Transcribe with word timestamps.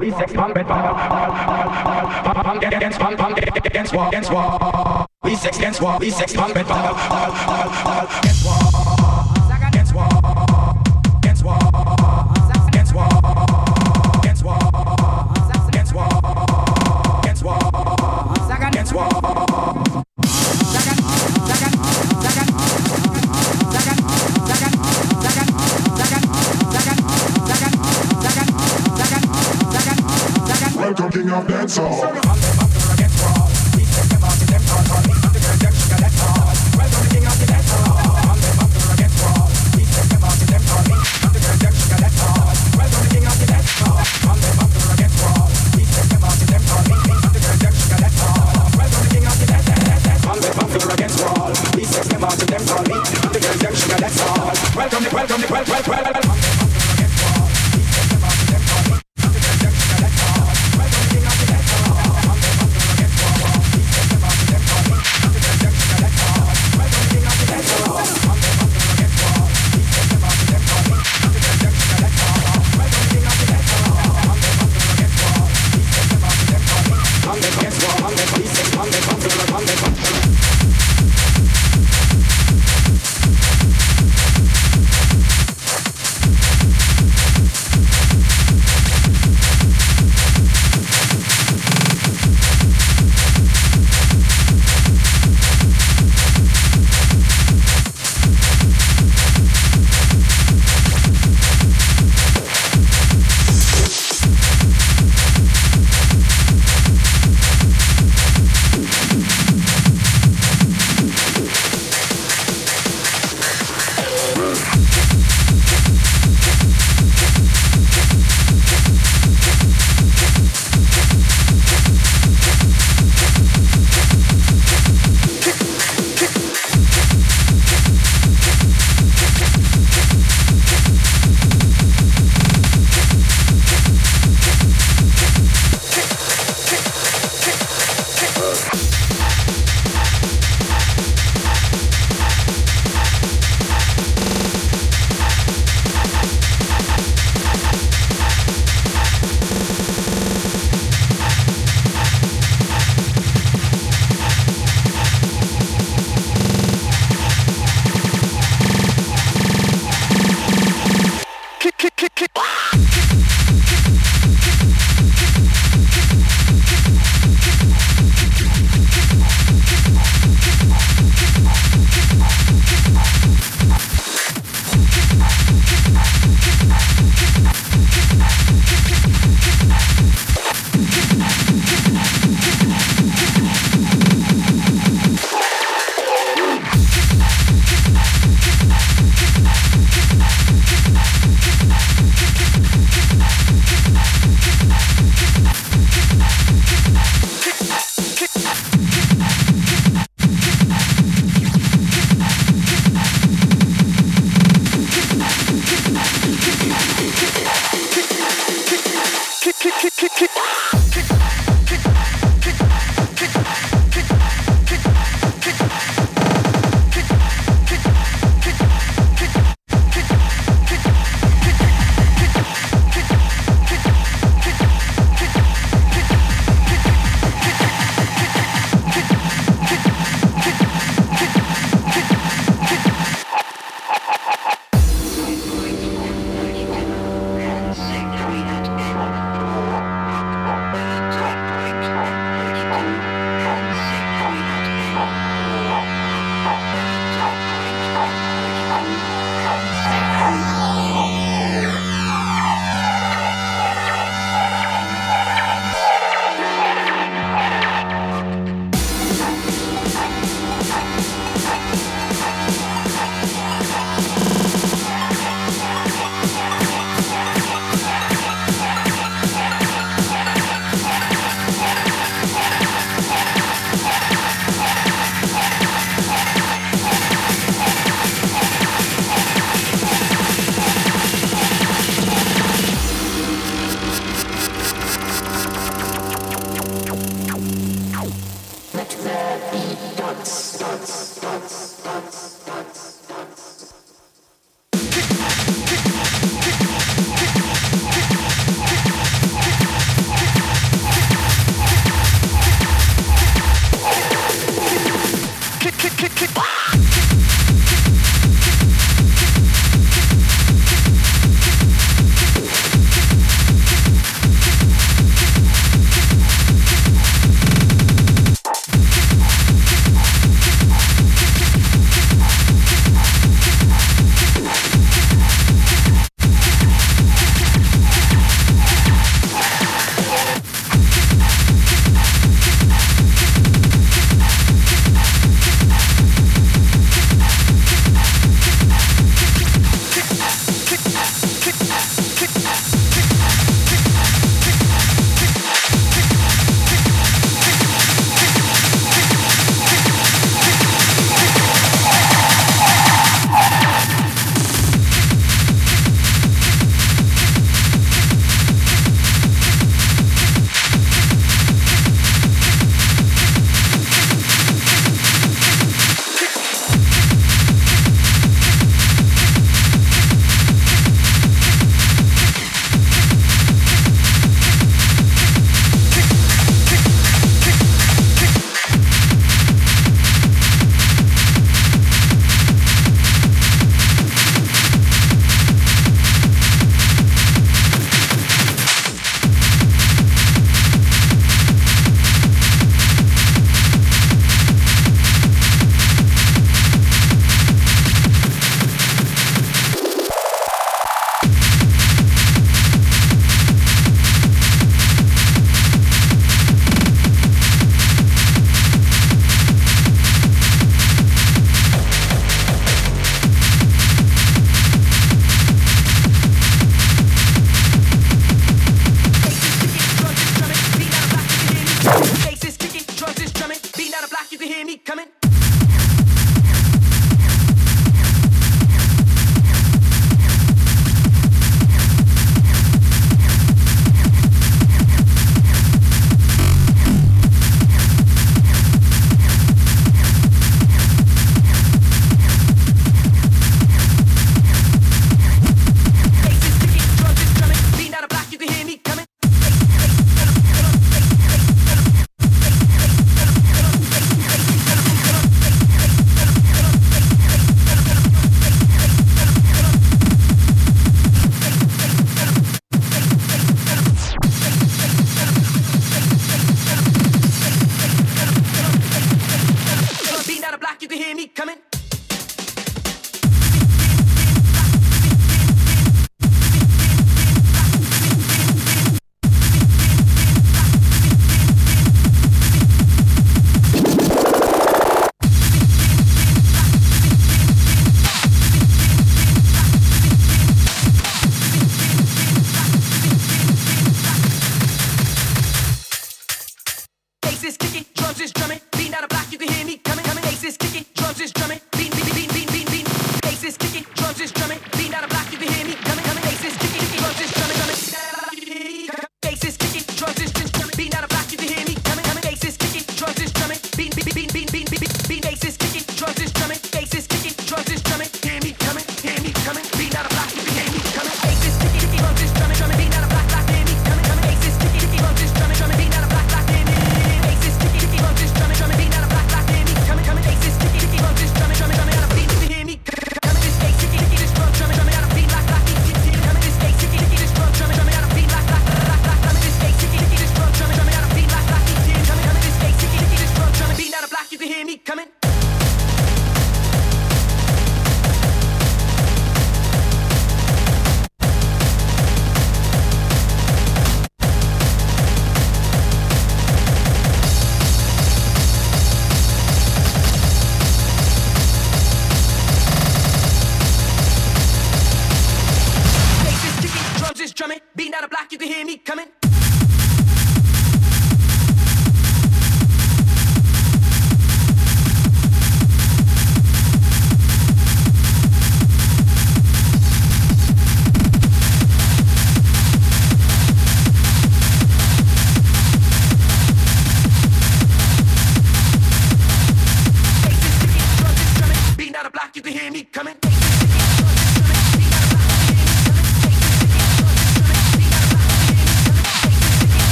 we 0.00 0.10
sex 0.12 0.32
punk, 0.32 0.54
punk, 0.54 0.66
punk, 0.66 0.94
punk 2.42 2.64
against 2.64 2.98
punk, 2.98 3.18
punk 3.18 3.38
against 3.38 3.94
war, 3.94 4.08
against 4.08 4.32
war. 4.32 5.06
We 5.22 5.36
sex 5.36 5.58
against 5.58 5.82
war, 5.82 5.98
we 5.98 6.10
sex 6.10 6.34
punk, 6.34 6.54
punk, 6.54 6.66
punk 6.68 8.10
against 8.18 8.46
war, 8.46 8.69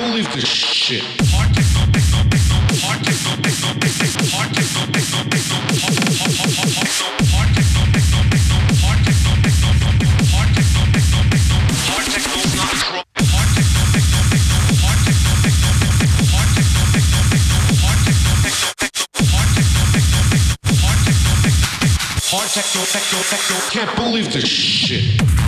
believe 0.00 0.32
this 0.32 0.46
shit. 0.46 1.04
Can't 23.70 23.94
believe 23.96 24.32
this 24.32 24.48
shit. 24.48 25.39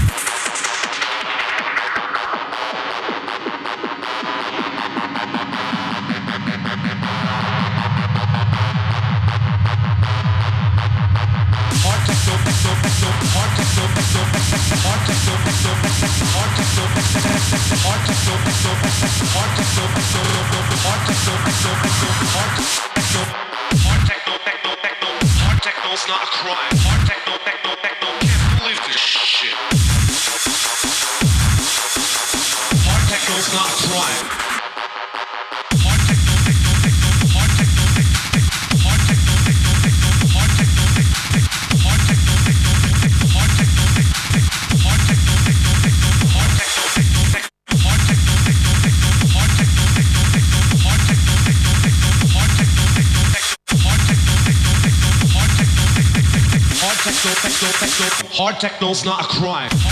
techno's 58.63 59.05
not 59.05 59.25
a 59.25 59.27
crime. 59.27 59.92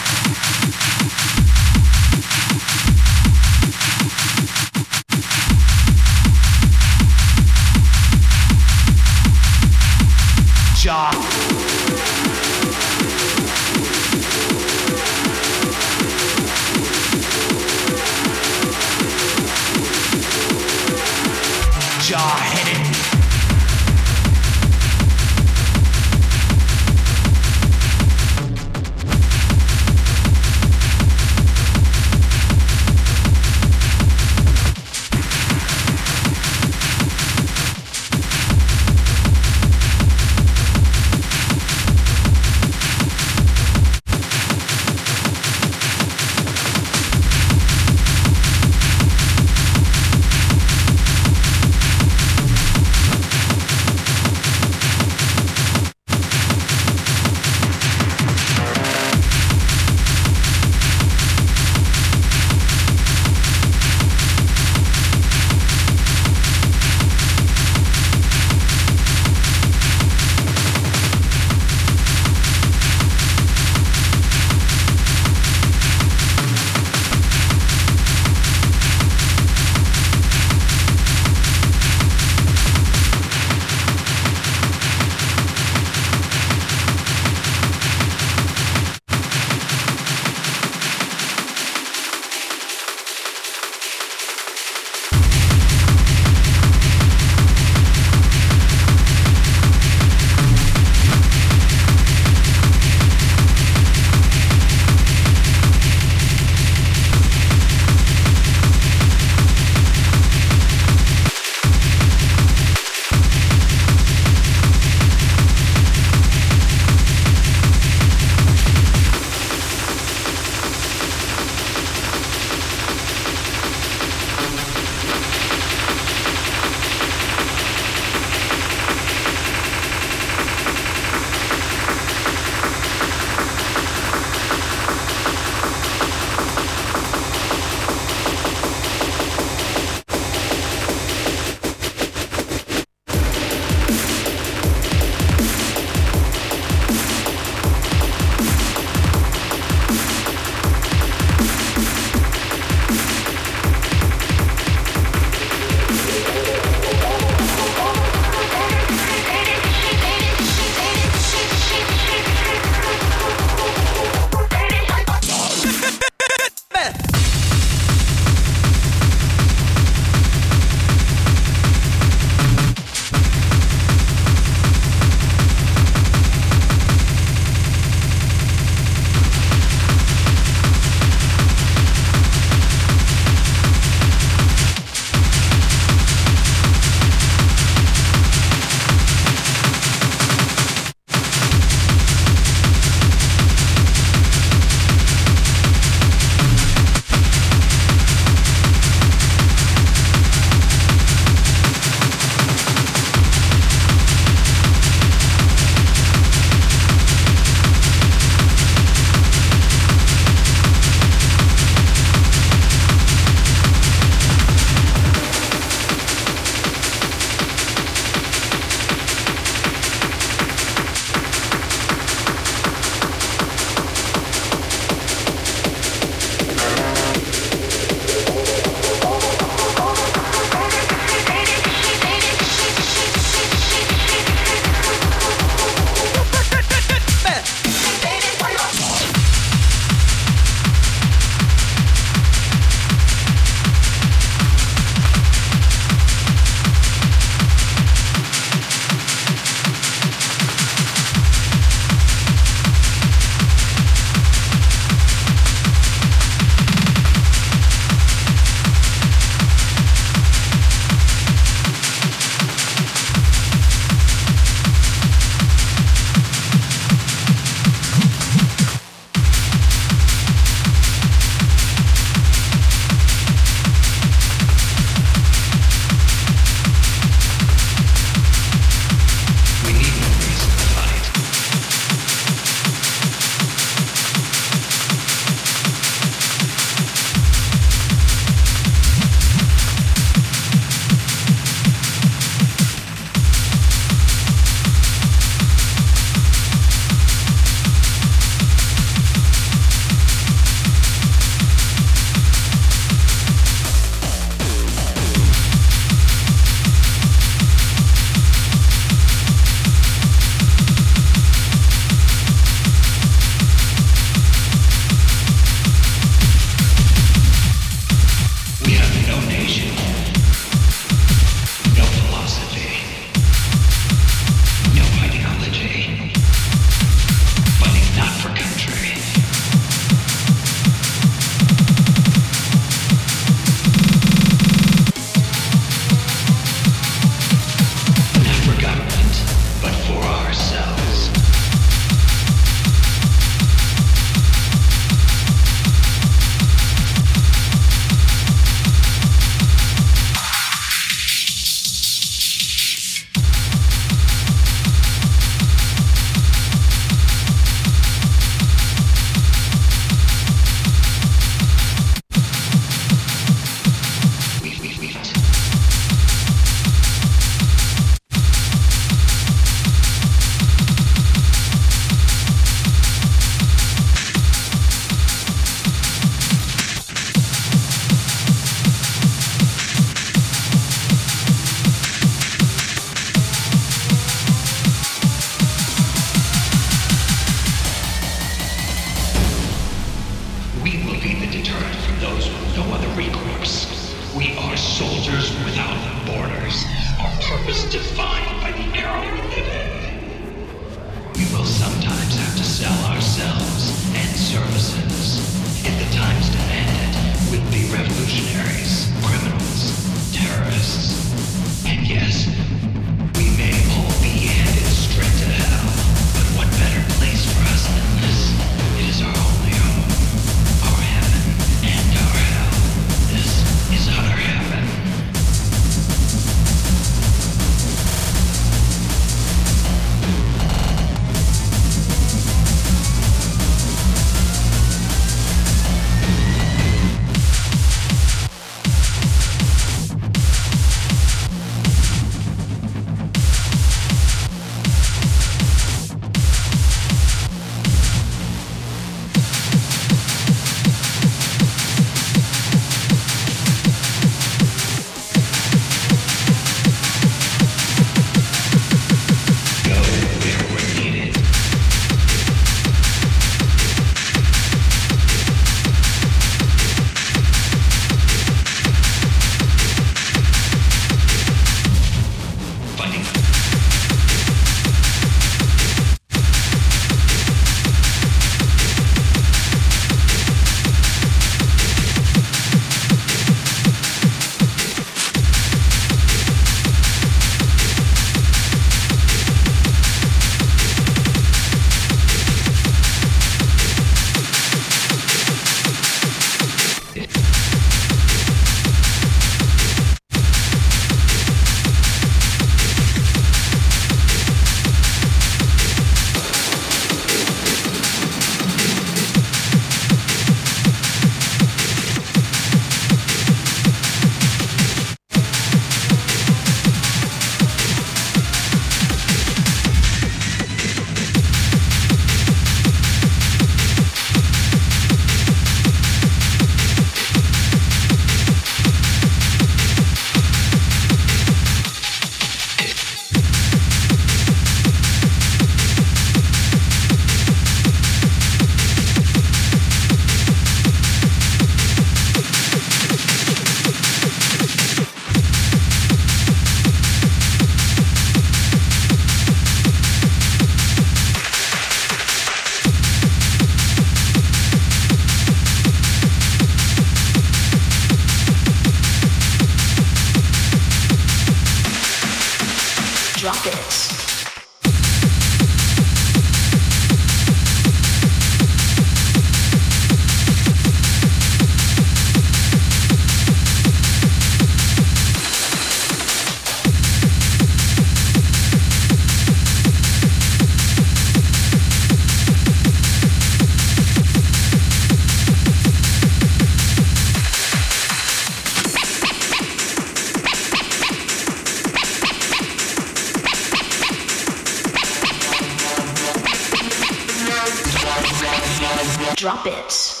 Drop 599.15 599.45
it. 599.45 600.00